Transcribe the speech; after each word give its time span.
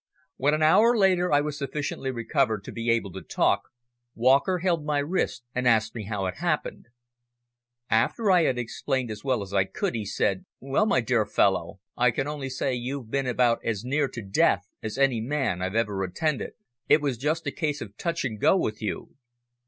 When, 0.37 0.55
an 0.55 0.63
hour 0.63 0.97
later, 0.97 1.31
I 1.31 1.41
was 1.41 1.59
sufficiently 1.59 2.09
recovered 2.09 2.63
to 2.63 2.71
be 2.71 2.89
able 2.89 3.11
to 3.11 3.21
talk, 3.21 3.65
Walker 4.15 4.57
held 4.57 4.83
my 4.83 4.97
wrist 4.97 5.43
and 5.53 5.67
asked 5.67 5.93
me 5.93 6.05
how 6.05 6.25
it 6.25 6.33
all 6.39 6.41
happened. 6.41 6.87
After 7.87 8.31
I 8.31 8.45
had 8.45 8.57
explained 8.57 9.11
as 9.11 9.23
well 9.23 9.43
as 9.43 9.53
I 9.53 9.65
could, 9.65 9.93
he 9.93 10.05
said 10.07 10.43
"Well, 10.59 10.87
my 10.87 11.01
dear 11.01 11.23
fellow, 11.27 11.81
I 11.95 12.09
can 12.09 12.25
only 12.27 12.49
say 12.49 12.73
you've 12.73 13.11
been 13.11 13.27
about 13.27 13.63
as 13.63 13.85
near 13.85 14.07
to 14.07 14.23
death 14.23 14.65
as 14.81 14.97
any 14.97 15.21
man 15.21 15.61
I've 15.61 15.75
ever 15.75 16.01
attended. 16.01 16.53
It 16.89 16.99
was 16.99 17.19
just 17.19 17.45
a 17.45 17.51
case 17.51 17.79
of 17.79 17.95
touch 17.95 18.25
and 18.25 18.39
go 18.41 18.57
with 18.57 18.81
you. 18.81 19.17